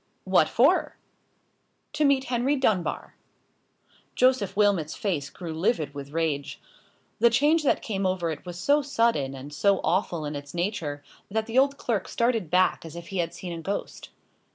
"What 0.23 0.49
for?" 0.49 0.97
"To 1.93 2.03
meet 2.05 2.23
Henry 2.23 2.55
Dunbar." 2.55 3.15
Joseph 4.15 4.57
Wilmot's 4.57 4.95
face 4.95 5.29
grew 5.29 5.53
livid 5.53 5.93
with 5.93 6.09
rage. 6.09 6.59
The 7.19 7.29
change 7.29 7.61
that 7.61 7.83
came 7.83 8.07
over 8.07 8.31
it 8.31 8.43
was 8.43 8.57
so 8.57 8.81
sudden 8.81 9.35
and 9.35 9.53
so 9.53 9.79
awful 9.83 10.25
in 10.25 10.35
its 10.35 10.55
nature, 10.55 11.03
that 11.29 11.45
the 11.45 11.59
old 11.59 11.77
clerk 11.77 12.07
started 12.07 12.49
back 12.49 12.83
as 12.83 12.95
if 12.95 13.09
he 13.09 13.19
had 13.19 13.31
seen 13.35 13.53
a 13.53 13.61
ghost. 13.61 14.09